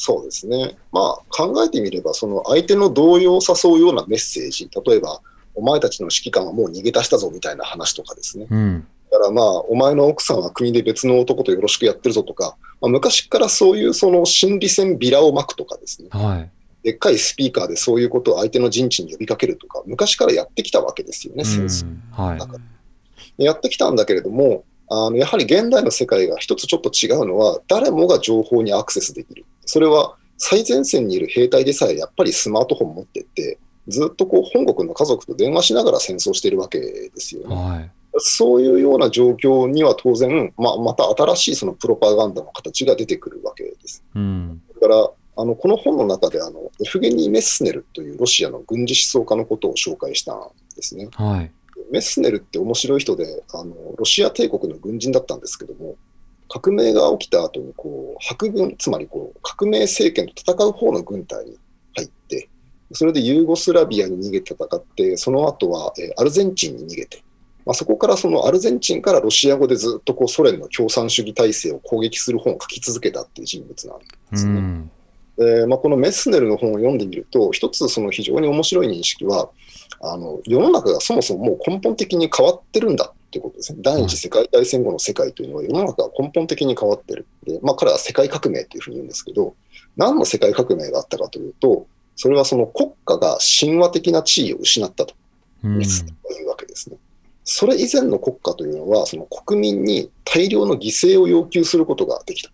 [0.00, 0.76] そうですね。
[0.92, 5.20] まあ、考えてみれば、その相手の動揺を誘うようなメッセージ、例えば、
[5.56, 8.46] お前たちの指揮官はもう逃げ出したぞみたいな話とかですね。
[8.48, 16.08] うんだからまあ、お前の奥さんは国で別の男とよろしくやってるぞとか、まあ、昔からそういうその心理戦ビラを巻くとかですね。
[16.12, 16.50] はい
[16.84, 21.86] でっかいスピーカーでそういうことを相手の陣地に呼びかけるとか、昔からやってきたわけですよね、戦争。
[21.86, 22.38] うんはい
[23.44, 29.44] やってきたんだけれども、あのやはり現代の世界が一つちょっと違うのは、誰もが情報にアクセスできる。
[29.64, 37.54] それは最前線にいる兵隊でさえやっぱりスマートフォン持ってって、ずっとこう本国の家族と電話しながら戦争してるわけですよね。
[37.54, 44.02] はいそういうような状況には当然、まあ、また新しいそのプロパガンダの形が出てくるわけです。
[44.14, 50.40] うんだから、あのこの本の中であのエフゲニー・メッスネルというロシアの軍事思想家のことを紹介したん
[50.74, 51.08] ですね。
[51.12, 51.50] はい
[51.90, 55.96] メッスネルって面白い人で、あのロシア帝国の軍人だったんですけども、
[56.48, 61.56] 革命が起きた後にこう白軍、つまりこう革命政権と戦う方の軍隊に
[61.94, 62.48] 入って、
[62.92, 67.22] それでユーゴスラビアに逃げて戦って、その後は、えーアルゼンチンに逃げて、
[67.66, 74.52] まあ、そこからそのアルゼンチンからロシア語でずっとこうソ連の共産主義体制を攻撃する本を書き続けたっていう人物なんですね。
[74.52, 74.90] うん。
[75.36, 79.50] でまあ、このメスネルの本を読んでみると、一つその非常に面白い認識は、
[80.00, 83.80] あの世の中がそもそももう根本的に変わってるんだっていうことですね。
[83.82, 87.26] 第二次世界大戦後の世界というのは世の中が根本的に変わってる。
[87.44, 89.54] で、まあ、彼は世界革命というふうに言うんですけど、
[89.96, 95.14] 何の世界革命があったかというと、それはその国家が神話的な地位を失ったと
[95.64, 95.82] うん。
[95.82, 95.84] い
[96.44, 96.96] うわけですね。
[97.44, 102.50] それ以前の国家というのは、その国民に大量の犠牲を要求することができた。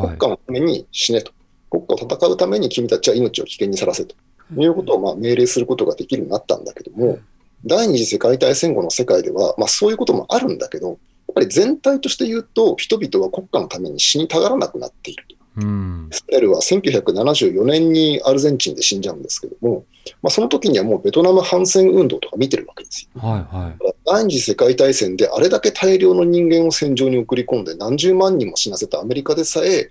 [0.00, 0.16] はい。
[0.16, 1.32] 国家のために死ねと。
[1.70, 4.14] 国家を戦うために君たちは命を危険にさらせと
[4.56, 7.18] いうことをまあ命令することができるようになったんだけども、
[7.64, 10.98] 第二次世界大戦後の世界では、まあ、そういうこともあるんだけど、やっ
[11.34, 15.36] ぱり全体として言うと、人々は国家のために死にたがらなくなっていると。
[15.56, 16.08] うん。
[16.12, 19.84] スペルは1974年にアルゼンチンで死んじゃうんですけども、
[20.22, 23.20] まあ、その時にはもうベトナム反戦運動とか見てるわけですよ。
[23.20, 23.94] はいはい。
[24.04, 29.90] 第二次世界大戦であれだけ大量の人間を戦場に送り込んで何十万人も死なせたアメリカでさえ、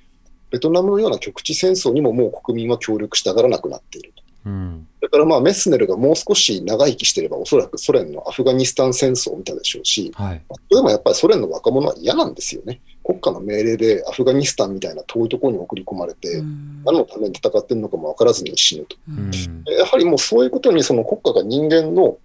[0.52, 4.24] ベトナムのような局地戦争にももう国民は協力したがらなくなっていると。
[4.46, 4.88] うん。
[5.02, 10.42] だからまあメスネルがもう少し長生きしてれば、おそらくソ連のアフガニスタン戦争を見たでしょうし、はい。
[10.50, 12.82] それでもやっぱりソ連の若者は嫌なんですよね。
[13.04, 18.96] 国家の命令でアフガニスタンみたいな遠いところに送り込まれて、うん何のために戦ってるのかも分からずに死ぬと。
[19.10, 19.32] うん。
[19.78, 22.18] やはりもうそういうことにその国家が人間の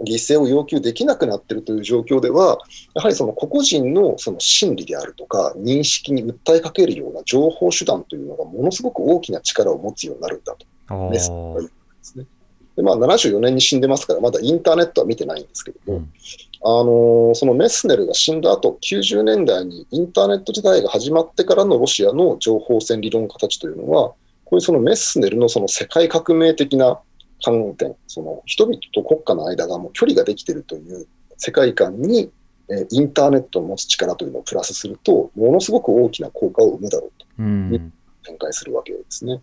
[0.00, 2.58] 犠牲を要求できなくなっているという状況では、
[2.94, 10.66] やはりその個々人のその心理であるとか、認識に訴えかけるような情報手段というのがものすごく大きな力を持つようになるんだと。
[10.90, 11.68] おメスで
[12.02, 12.26] すね。
[12.76, 16.12] でまあ、74年に死んでますから、まだインターネットは見てないんですけども、うん
[16.66, 24.08] あのーそのメスネルが死んだ後、90年代にインターネット時代が始まってからのロシアの情報戦理論家たちというのは、
[24.44, 26.98] こういうそのメスネルのその世界革命的な
[27.42, 32.30] 観点、その人々と国家の間がもう距離ができているという世界観に、
[32.70, 37.92] えーインターネットの持つ力というのをプラスすると、ものすごく大きな効果を生むだろうとうん。
[38.24, 39.40] 展開するわけですね。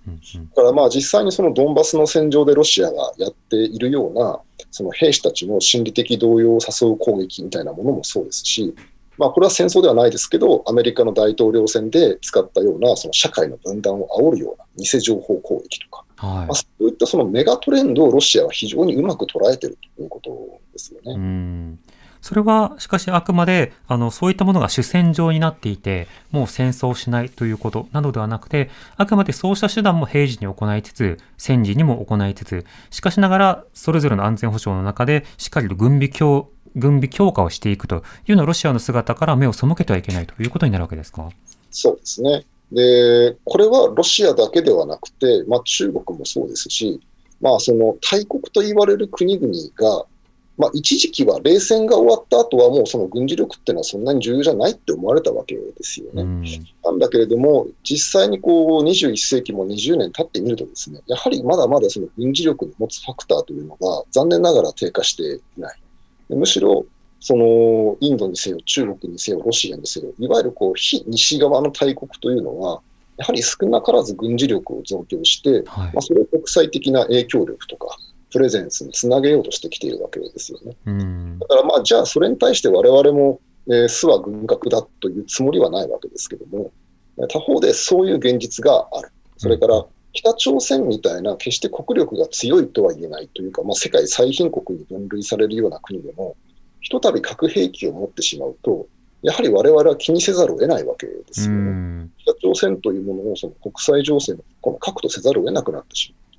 [0.55, 4.39] だからまあ実際にそのドンバスの戦場でロシアがやっているような、
[4.71, 8.75] その兵士たちの心理的動揺を誘う攻撃みたいなものもそうですし、
[9.17, 21.77] まあこれは戦争ではないですけど、アメリカの大統領選で使ったような、その社会の分断を煽るような偽情報攻撃とか、はまあ、そういったそのメガトレンドをロシアは非常にうまく捉えているということですよね。
[22.21, 41.29] それは、しかしあくまで、あの、そういったものが主戦場になっていて、もう戦争しないということなどではなくて、あくまでそうした手段も平時に行いつつ、戦時にも行いつつ、しかしながら、それぞれの安全保障の中で、しっかりと軍備強、軍備強化をしていくというようなロシアの姿から目を背けてはいけないということになるわけですか？
[41.71, 42.45] そうですね。
[42.71, 47.01] で、これはロシアだけではなくて、まあ、中国もそうですし、
[47.41, 50.05] まあ、その大国と言われる国々が、
[50.61, 56.21] まあ、一時期は冷戦が終わった後はもうその軍事力っていうのはそんなに重要じゃないって思われたわけですよね。
[56.21, 56.43] うん。
[56.83, 65.79] なんだけれども、実際にこう21世紀も20年経ってみるとですね、やはりまだまだその軍事力に持つファクターというのが残念ながら低下していない。
[66.29, 66.85] でむしろ、
[67.19, 72.81] そのインドにせよ、中国にせよ、ロシアにせよ、いわゆるこう非西側の大国というのは、
[73.17, 76.01] やはり少なからず軍事力を増強して、はいまあ、。
[76.01, 77.97] それを国際的な影響力とか、
[78.31, 80.75] プレゼンスにつなげようとしてきているわけですよね。
[80.85, 81.47] うんだ。
[81.47, 86.71] からまあ、じゃあそれに対して我々も、えー、巣は軍拡だというつもりはないわけですけども、
[87.19, 89.11] えー他方でそういう現実がある。
[89.37, 96.35] それから、北朝鮮みたいな決して国力が強いとは言えないというか、まあ、世界最貧国に分類されるような国でも、
[96.81, 98.87] ひとたび核兵器を持ってしまうと、
[99.21, 101.71] やはり我々は気にせざるを得ないわけですうよね。
[101.71, 102.11] ん。
[102.17, 106.30] 北朝鮮というものをその国際情勢のこの核とせざるを得なくなってしまう。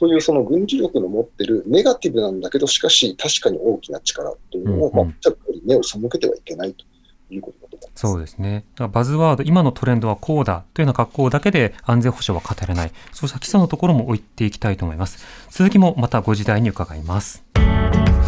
[0.00, 6.86] というその軍事力の持ってるネガティブなんだけど、しかし確かに大きな力というのを、まあ、やっぱり目を背けてはいけないと
[7.28, 8.00] いうことだと思います。
[8.00, 8.64] そうですね。
[8.76, 12.92] だからバズワード、今のトレンドはこうだというような格好だけで安全保障は語れない。
[13.12, 15.22] そうした基礎のところも置いていきたいと思います。
[15.50, 17.44] 続きもまたご時代に伺います。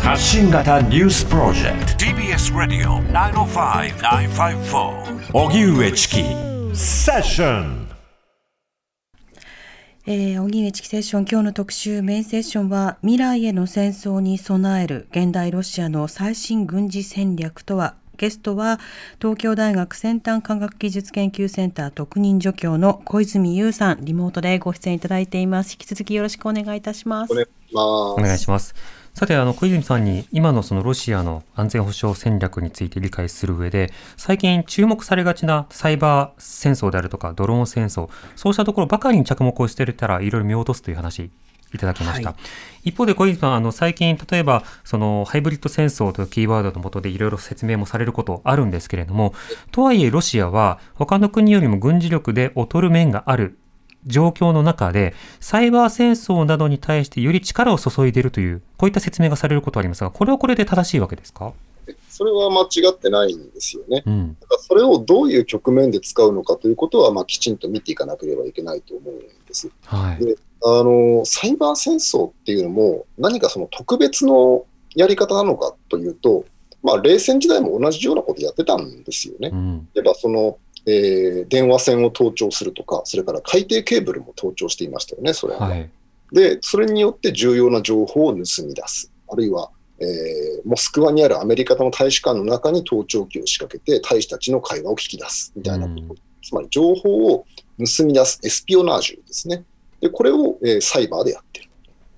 [0.03, 6.17] 発信型ニュースプロジェク TBS Radio 905-954ト荻上チキ
[6.75, 7.92] セッション
[10.05, 18.81] えー、荻上チキセッション今日の特集メインセッションは未来への戦争に備える現代ロシアの最新軍事戦略とはゲストは
[19.21, 27.33] 東京大学先端科学技術研究センター特任助教の小泉優さんリモートでご出演いただいています引き続きよろしくお願いいたします
[27.73, 28.75] お願いします。
[29.15, 41.31] さて、あの、小泉さんに今のそのロシアの安全保障戦略について理解する上で、最近注目されがちなサイバー戦争であるとか、ドローン戦争、そうしたところばかりに着目をしていたらいろいろ見落とすという話
[41.75, 42.31] いただきました。
[42.31, 42.39] はい
[42.85, 49.35] 一方で小泉さん、あの最近、例えばそのハイブリッド戦争というキーワードのもとでいろいろ説明もされることあるんですけれども、
[49.71, 53.59] とはいえロシアは他の国よりも軍事力で劣る面がある
[54.07, 61.53] 状況の中で、サイバー戦争などに対してより力を注いでいるという、こういった説明がされることありますが、これはこれで正しいわけですか？
[62.09, 64.03] それは間違ってないんですよね。
[64.07, 64.37] うん。
[64.41, 69.71] だからそれをどういう局面で使うのかということは、まあ、きちんと見ていかなければいけないと思うんです。
[69.87, 70.25] はい。
[70.25, 76.45] であのサイバー戦争っていうのも、何かその特別のやり方なのかというと、
[76.85, 79.51] まあ、冷戦時代も同じようなことやってたんですよね。
[79.53, 79.89] うん。
[79.95, 85.69] 例えばその、えー電話線を盗聴するとか、それから海底ケーブルも盗聴していましたよね、それは。
[85.69, 85.91] はい。
[86.33, 89.11] で、それによって重要な情報を盗み出す。
[89.29, 90.09] あるいは、えー
[90.65, 96.01] モスクワにあるアメリカの大使館の中に盗聴器を仕掛けて、大使たちの会話を聞き出すみたいなこと。
[96.01, 97.47] うんつまり情報を
[97.79, 99.63] 盗み出すエスピオナージュですね。
[100.01, 101.69] で、これを、えーサイバーでやってる。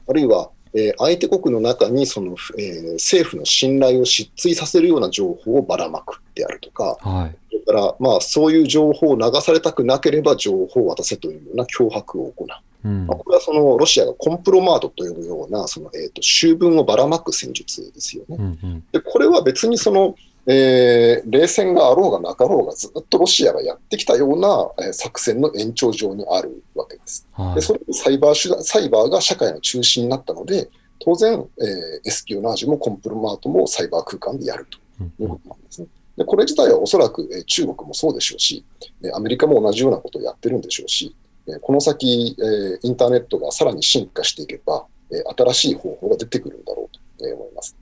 [0.08, 7.36] あるいは、えー相手国の中にその、えー政府の信頼を失墜させるような情報をばらまくであるとか、はい。
[7.64, 12.48] から、まあ、そういう情報を流されたくなければ情報を渡せというような脅迫を行う。
[12.84, 18.36] うんまあ、これはそのロシアがコンプロマートと呼ぶようなその、えー、と修文をばらまく戦術ですよね。
[18.38, 18.84] うんうん。
[18.92, 20.14] でこれは別にその、
[20.46, 27.26] えー冷戦があろうがなかろうがずっとロシアがやってきたような、えー作戦の延長上にあるわけです。
[27.32, 27.54] はい。
[27.54, 35.88] でそれでサイバー手段サイバーが社会の中心になったので当然、えーエスピオナージュもコンプロマートもサイバー空間でやるとうんいうことなんですね。
[36.16, 38.64] でこれ自体はおそらく、えー中国もそうでしょうし、
[39.02, 41.14] えーアメリカも同じようなことをやってるんでしょうし、
[41.48, 47.76] えーこの先、えーインターネットがさらに進化していけば、えー新しい方法が出てくるんだろうとえー思います。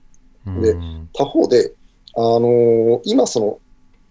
[0.61, 1.73] でうん他方で、
[2.15, 3.59] あのー今その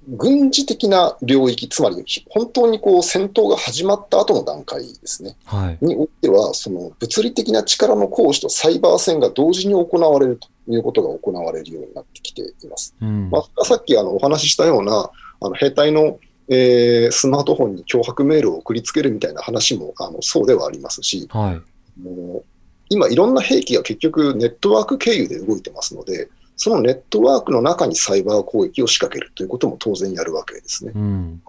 [0.09, 5.85] 軍事的な領域、つまり本当にこう戦闘が始まった後の段階ですね、はい。
[5.85, 12.95] においては、その物理的な力の行使とサイバー戦が同時に行われるということが行われるようになってきています。
[13.01, 15.11] うんまあ、さっきあのお話ししたような
[15.41, 22.01] あの兵隊の、えースマートフォンに脅迫メールを送りつけるみたいな話もあのそうではありますし、はい。
[22.01, 22.45] もう
[22.89, 30.93] 今、いろんな兵器が結局ネットワーク経由で動いてますので、そのネットワークの中にサイバー攻撃を仕掛けるということも当然やるわけですね。
[30.95, 31.43] うん。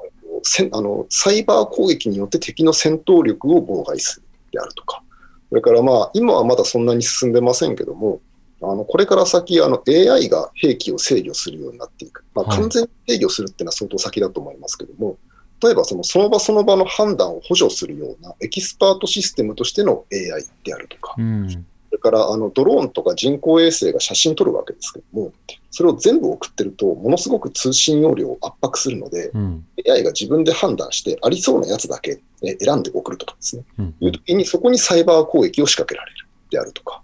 [0.71, 5.01] あのサイバー攻撃によって敵の戦闘力を妨害するであるとか、
[5.49, 8.21] それからまあ今はまだそんなに進んでませんけども、
[8.61, 15.17] あのこれから先あの AI が兵器を制御するようになっていく、まあ、はい完全に制御するっていうのは相当先だと思いますけども、
[15.61, 21.65] 例えばそのその場その場の判断を補助するようなエキスパートシステムとしての AI であるとか、うん。
[22.03, 25.33] からあのドローンとか人工衛星が写真撮るわけですけども、
[25.71, 29.65] それを全部送ってると、ものすごく通信容量を圧迫するので、うん。
[29.89, 33.95] AI が自分で判断して、ありそうなやつだけえ選んで送るとかですね、うん。
[34.01, 37.01] いう時にそこにサイバー攻撃を仕掛けられるであるとか、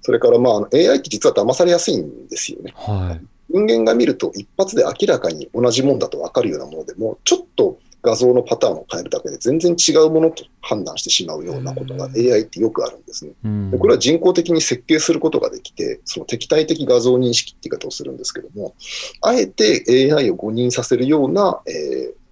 [0.00, 2.72] それから、まあ、AI って実は騙されやすいんですよね。
[2.76, 3.26] はい。
[3.48, 13.32] 人間が見ると一発で明らかに同じもんだと分かるようなものでも、ちょっと画像のパターンを変えるだけで全然違うものと判断してしまうようなことが AI ってよくあるんですね。
[13.44, 18.74] うんでこれは人工的に設計することができて、その敵対的画像認識って言い方をするんですけども、
[19.22, 22.26] あえて AI を誤認させるような、えー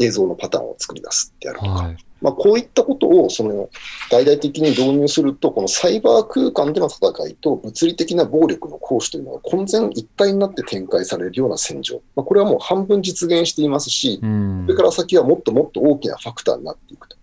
[0.00, 1.96] 映像のパターンを作り出すであるとか、はい。
[2.20, 3.70] まあ、こういったことをその
[4.10, 14.64] 大々的に導入すると、このサイバー空間での戦いと物理的な暴力の行使というのが混然一体になって展開されるような戦場、まあ、これはもう半分実現していますし、うん。
[14.66, 17.16] それから先はもっともっと大きなファクターになっていくと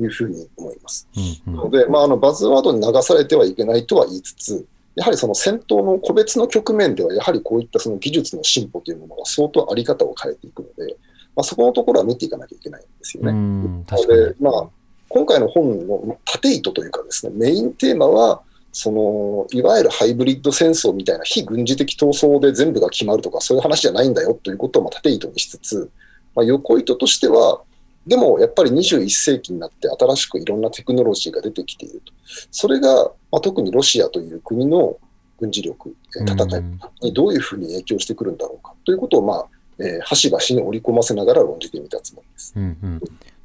[0.00, 1.08] いうふうに思います。
[1.46, 10.96] うんなので、まあ、あのバズワードに流されてはいけないとは言いつつ、やはりその戦闘の個別の局面では、やはりこういったその技術の進歩というものが相当あり方を変えていくので、
[11.34, 13.32] まあ、そこのところは見ていかなきゃいけないんですようね。
[13.32, 13.84] ん。
[13.84, 13.96] な。
[13.96, 14.68] ので、まあ、
[15.08, 18.42] 今回の本の縦糸というかですね、メインテーマは、
[18.72, 25.90] そのいわゆるハイブリッド戦争みたいな非軍事的闘争で全部が決まるとか、そういう話じゃないんだよということをまあ縦糸にしつつ、
[26.34, 27.60] まあ、横糸としては、
[28.06, 32.12] でもやっぱり21世紀になって新しくいろんなテクノロジーが出てきていると。
[32.50, 34.96] それが、まあ、特にロシアという国の
[35.38, 39.46] 軍事力、えー戦いにどういうふうに影響してくるんだろうかということを、まあ
[39.78, 42.52] えー端々に織り込ませながら論じてみたつもりです。
[42.56, 43.00] うんうん。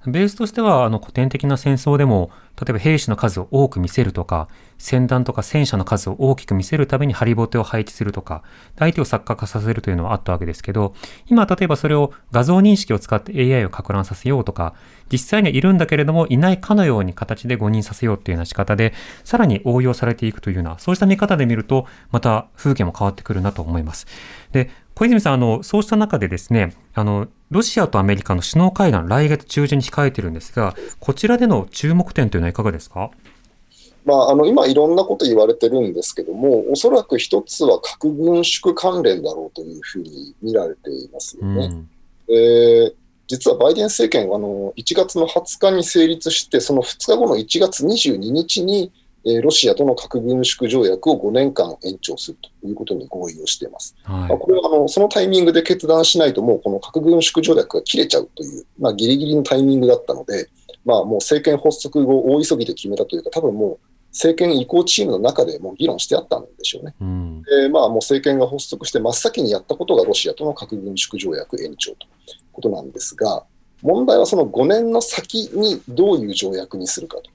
[0.08, 4.48] ベースとしては、あの、古典的な戦争でも、例えば兵士の数を多く見せるとか、
[4.78, 8.42] 戦団とか戦車の数を大きく見せるためにハリボテを配置するとか、
[8.80, 10.94] 相手を錯覚させるというのはあったわけですけど、
[11.28, 14.76] 今、例えばそれを画像認識を使って AI を攪乱させようとか、
[15.12, 18.94] 実際にはいるんだけれども、いないかのように形で誤認させようっていうような仕方で、
[19.26, 24.08] さらに応用されていくというような、そうした見方で見ると、また風景も変わってくるなと思います。
[24.54, 33.12] で、小泉さん、あの、そうした中でですね、あの、ロシアとアメリカの首脳会談、来月中旬に控えているんですが、こちらでの注目点というのはいかがですか？
[34.06, 41.66] まあ、あの今、いろんなこと言われてるんですけども、おそらく一つは核軍縮関連だろうというふうに見られていますよね。
[41.68, 41.90] うん
[42.36, 42.94] えー
[43.30, 48.90] 実はバイデン政権はあの1月の20日に成立して、その2日後の1月22日に、
[49.28, 53.96] えーロシアとの核軍縮条約を5年間延長するということに合意をしています。
[54.06, 60.50] まあはこれはあのそのタイミングで決断しないと、もうこの核軍縮条約が切れちゃうという、まあ、ギリギリのタイミングだったので、
[60.86, 63.80] まあ、もう政権発足後、大急ぎで決めたというか、多分もう
[64.12, 66.96] 政権移行チームの中でもう議論してあったんでしょうね。
[67.00, 67.04] い。
[67.04, 67.42] うん。
[67.44, 72.10] でまあ、もう政権が発足して真っ先にやったことがロシアとの核軍縮条約延長という
[72.52, 73.44] ことなんですが、
[73.84, 77.30] 問題はその5年の先にどういう条約にするかと。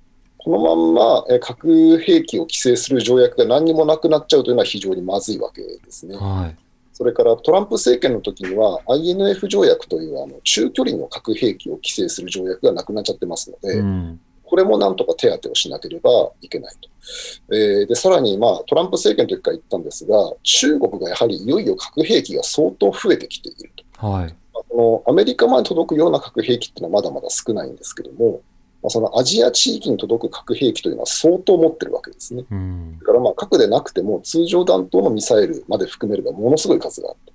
[0.44, 6.16] このまんまえ核兵器を規制する条約が何にもなくなっちゃうというのは非常にまずいわけですね。
[6.16, 6.56] はい。
[6.92, 14.20] それからトランプ政権の時には INF 条約というあの中距離の核兵器を規制する条約がなくなっちゃってますので、うん。
[14.42, 17.56] これもなんとか手当てをしなければいけないと。
[17.56, 24.06] えーでさらに、まあ、トランプ政権の時から言ったんですが、中国がやはりいよいよ核兵器が相当増えてきていると。
[24.06, 24.26] はい。
[24.52, 28.42] まあこのアメリカまで届くような核兵器っていうのはまだまだ少ないんですけども、
[28.82, 32.44] まあ、そのアジア地域に届く核兵器というのは相当持ってるわけですね。
[32.50, 32.98] うん。
[32.98, 37.32] だからまあ核でなくても通常弾頭のミサイルまで含めればものすごい数があって、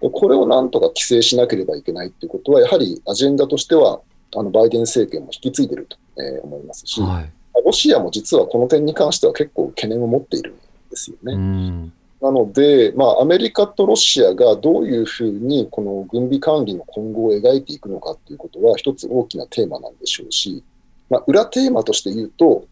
[0.00, 4.00] でこれをなんとか規制しなければいけないということは、やはりアジェンダとしては、
[4.36, 7.32] あのバイデン政権も引き継いでいると、えー思いますし、はい。
[7.64, 10.56] ロシアも実はこの点に関しては結構懸念を持っているん
[10.90, 11.34] ですよね。
[11.34, 11.92] うん。
[12.20, 20.62] なので、まあ、アメリカとロシアがどういうふうにこの軍備管理の今後を描いていくのかということは、一つ大きなテーマなんでしょうし、
[21.10, 22.66] まあ、裏テーマとして言うと、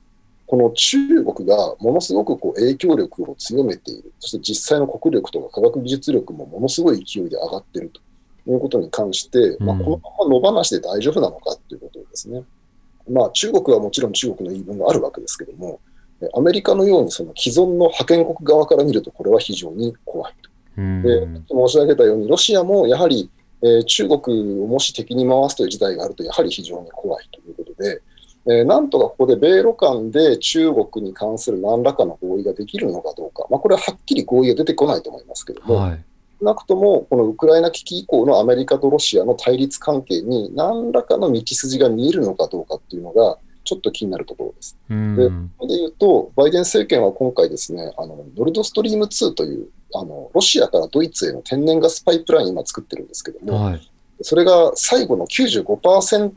[0.46, 8.00] この中国がものすごくこう影響力を強めている、そして実際の国力とか科学技術力もものすごい勢いで上がっていると
[8.50, 12.42] いうことに関して、まあ、うんこのまま野放しで大丈夫なのかということですね。
[13.10, 15.80] まあ、中国はもちろん中国の言い分があるわけですけども、
[16.22, 20.50] えアメリカのようにその既存の覇権国側から見ると、これは非常に怖いと。
[20.78, 21.02] うん。
[21.02, 23.30] で申し上げたように、ロシアもやはり、
[23.62, 28.00] えー中国をもし敵に回すという事態があると、やはり非常に怖いということで、
[28.48, 36.04] えーなんとかここで米ロ間で中国に関する何らかの合意ができるのかどうか、まあ、これははっきり合意が出てこないと思いますけれども、はい。
[36.40, 44.78] 少なくともこのウクライナ危機以降のアメリカとロシアの対立関係に何らかの道筋が見えるのかどうかっていうのが、ちょっと気になるところです。
[44.88, 45.50] うん。
[45.58, 53.90] それで言うと、バイデン政権は今回ですね、あのノルドストリーム2というあのロシアからドイツへの天然ガスパイプライン今作ってるんですけども、はい。
[54.22, 56.32] それが最後の95%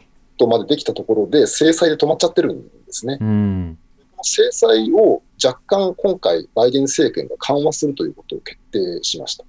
[0.47, 3.17] までできたところで制裁で止まっちゃってるんですね。
[3.19, 3.77] うん。
[4.23, 9.45] 制裁を若干今回バイデン政権が緩和するということを決定しました。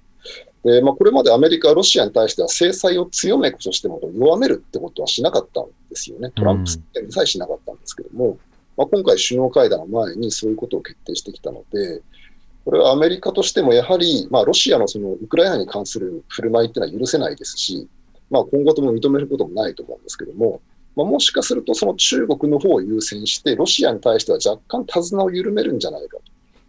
[0.63, 6.31] でまあ、これまでアメリカはロシアに対しては制裁を強めとしても弱めるってことはしなかったんですよね。
[6.31, 8.37] トランプ政権でさえしなかったんですけども、
[8.77, 12.01] まあ、今回首脳会談の前にそういうことを決定してきたので、
[12.63, 17.89] これはアメリカとしてもやはり、まあ、ロシアのそのウクライナに関する振る舞いっていうのは許せないですし、
[18.29, 20.61] まあ、今後とも認めることもないと思うんですけども、
[20.95, 26.17] まあ、もしかするとその中国の方を優先して、ロシアに対しては若干手綱を緩めるんじゃないか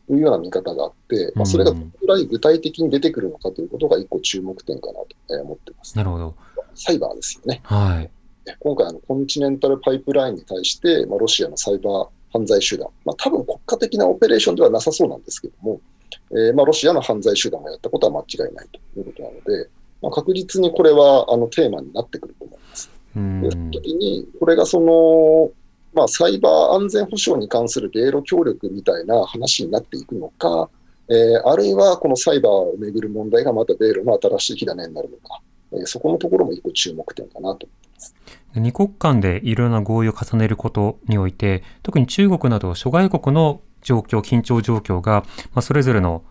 [0.08, 5.96] というような見方があって、まあ、それがどのくらい具体的に出てくるのかということが一個注目点かなとえー思ってます。
[5.96, 6.34] なるほど。
[6.74, 7.60] サイバーですよね。
[7.64, 8.10] はい。
[8.58, 15.80] 今回あの、コンチネンタルパイプラインに対して、まあ、ロシアのサイバー犯罪集団、まあ多分国家的なオペレーションではなさそうなんですけども、
[16.32, 19.70] えーまあ、ロシアの犯罪集団がやったことは間違いないということなので、
[20.02, 22.90] まあ、確実にこれはあのテーマになってくると思います。
[23.16, 25.52] うんで、その時に、これがその、
[25.94, 30.68] まあ、サイバー安全保障に関する米ロ協力みたいな話になっていくのか、
[31.08, 35.40] えーあるいはこのサイバーをめぐる問題がまた米ロの新しい火種になるのか、
[35.72, 37.68] えーそこのところも一個注目点かなと。
[38.56, 46.24] 二国間でいろんな合意を重ねることにおいて、特に中国など諸外国の状況、緊張状況が、まあ、それぞれの、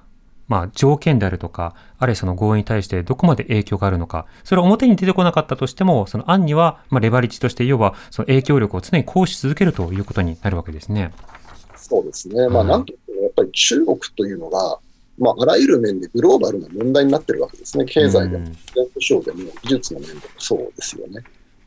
[0.48, 11.12] まあ、条件であるとか、あるいはその合意に対してどこまで影響があるのか、それは表に出てこなかったとしても、その案には、まあ、レバレッジとして、要はその影響力を常に行使し続けるということになるわけですね。
[11.76, 12.48] そうですね。
[12.50, 14.80] まあ、うんなんといってもやっぱり中国というのが、
[15.18, 17.86] まあ、あらゆる面でグローバルな問題になってるわけですね。
[17.86, 21.24] 経済でも、保障でも、技術の面でもそうですよね。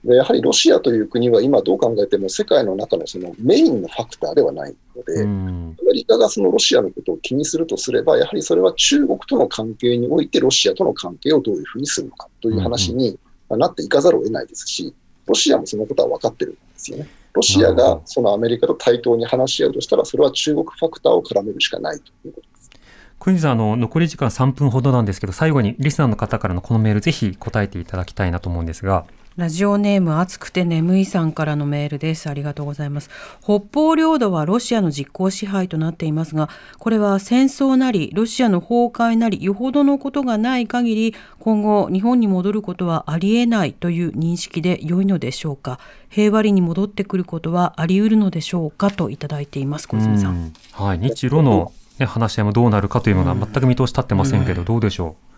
[0.07, 13.19] でやはりロシアという国は今どう考えても世界の中のそのメインのファクターではないので、うんアメリカがそのロシアのことを気にするとすれば、やはりそれは中国との関係においてロシアとの関係をどういうふうにするのかという話に
[13.51, 14.95] なっていかざるを得ないですし、
[15.27, 17.09] ロシアもそのことは分かってるんですよね。
[17.33, 22.71] ロシアがそのアメリカと対等に話し合うとしたら、それは中国ファクターを絡めるしかないということです。
[23.19, 29.05] クイズさん、あの、残り時間3分ほどなんですけど、最後にリスナーの方からのこのメール、ぜひ答えていただきたいなと思うんですが、
[29.37, 32.31] ラジオネーム暑くて眠いさんからのメールです。
[32.31, 33.11] ありがとうございます。
[33.43, 45.81] 北方領土はロシアの実効支配となっていますが、これは戦争なり、ロシアの崩壊なり、よほどのことがない限り、今後日本に戻ることはありえないという認識で良いのでしょうか？
[46.09, 48.91] 平和裏に戻ってくることはあり得るのでしょうか？
[48.91, 49.87] といただいています。
[49.87, 50.55] 小泉さん。
[50.73, 55.36] はい、日露の、ね、話し合いもどうなるかというのが全く見通し立ってませんけど、どうでしょう？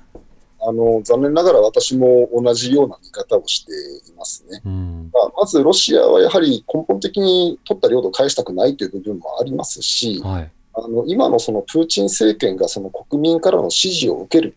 [0.69, 3.73] あの残念ながら私も同じような見方をして
[4.11, 4.61] いますね。
[4.67, 14.55] うん、まあ、まずロシアはやはり根本的に取った領土を返したくないという部分もありますし、はい、あの今のそのプーチン政権がその国民からの支持を受ける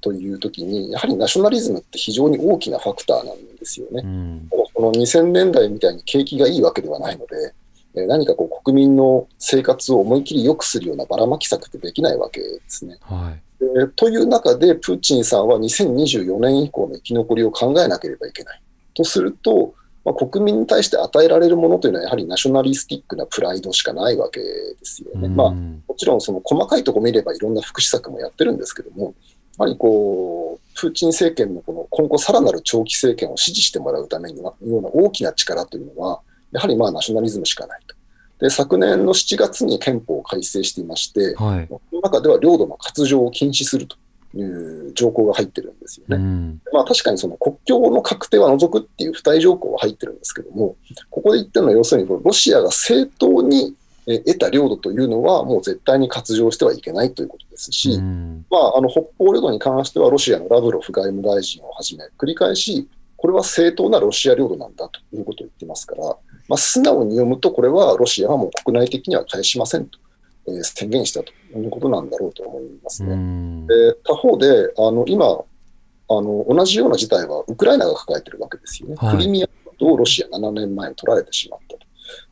[0.00, 4.02] というときに、やはりナショナリズムって非常に大きなファクターなんですよね。
[4.04, 7.54] うん、この2000年代みたいに景気がいいわけではないので、
[7.94, 12.98] 何かこう国民の生活を思い切り良くするようなばらまき策ってできないわけですね。
[13.00, 18.62] はいえという中で、プーチンさんは2024年以降の生き残りを考えなければいけない。
[18.94, 19.74] とすると、
[20.04, 25.28] まあ、国民に対して与えられるものというのは、やはりナショナリスティックなプライドしかないわけですよね。
[25.28, 29.14] まあ、もちろん、その細かいところ見ればいろんな福祉策もやってるんですけども、
[29.58, 36.20] やはりこう、プーチン政権のこの今後さらなる長期政権を支持してもらうためには、ような大きな力というのは、
[36.52, 37.96] やはりまあナショナリズムしかないと。
[38.40, 43.96] で昨年の7月に憲法を改正していまして、はい、この中では領土の割譲を禁止すると
[44.34, 46.16] いう条項が入ってるんですよね。
[46.16, 50.76] うん、まあ、確かにその国境の確定は除くっていう付帯条項は入ってるんですけども、
[51.10, 53.74] ここで言ってるのは要するにロシアが正当に
[54.06, 66.16] 得た領土というのはもう絶対に割譲してはいけないということですし、うん、まあ、あの北方領土に関してはロシアのラブロフ外務大臣をはじめ繰り返しこれは正当なロシア領土なんだということを言ってますから、
[66.50, 70.00] まあ、素直に読むと、これはロシアはもう国内的には返しませんと、
[70.48, 73.66] えー、宣言したということなんだろうと思いますね。
[73.68, 78.96] で他方で、あの今あの、同じような事態はウクライナが抱えているわけですよね。
[78.96, 79.48] はい、クリミア
[79.78, 81.86] とロシア7年前に取られてしまったと。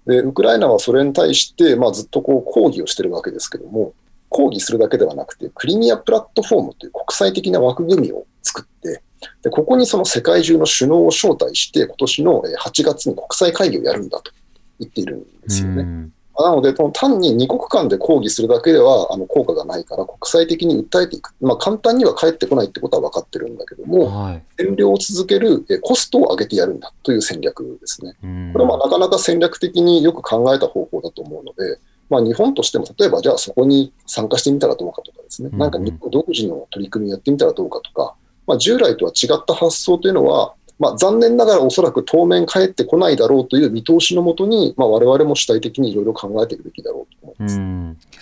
[0.06, 3.94] でウクライナはそれに対して、まあ、ずっとこう抗議をしているわけですけども、
[4.28, 9.00] 抗議するだけではなくて、クリミアプラットフォームという国際的な枠組みを作って、
[9.42, 14.32] でここにその世界中の首脳を招待して、今年の8月に国際会議をやるんだと
[14.78, 16.10] 言っているんですよね。
[16.40, 28.14] なので、単に2国間で抗議するだけではあの効果がないから、国際的に訴えていく、まあ、簡単には返ってこないってことは分かってるんだけども、はい、占領を続けるコストを上げてやるんだという戦略ですね。
[28.52, 38.14] これはまあなかなか戦略的によく考えた方法だと思うので、まあ、日本としても例えばじゃあそこに参加してみたらどうかとかですね、なんか日本独自の取り組みやってみたらどうかとか、
[38.48, 47.54] まあ、従来とは違った発想というのは、まあ、残念ながらおそらく当面帰ってこないだろうという見通しのもとに、まあ、我々も主体的にいろいろ考えていくべきだろうと思います。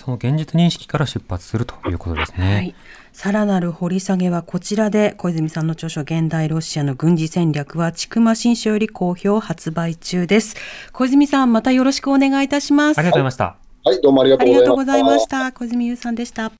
[0.04, 2.54] その現実認識から出発するということですね。
[2.54, 2.74] はい。
[3.12, 10.56] さらなる掘り下げはこちらで小泉さんの著書現代ロシアの軍事戦略は千曲新書より好評発売中です。
[10.92, 12.98] 小泉さんまたよろしくお願いいたします。
[12.98, 15.52] ありがとうございました、はい、どうもありがとうございました。
[15.52, 16.52] 小泉優さんでした。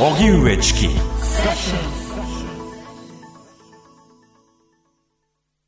[0.00, 0.88] 荻上チキ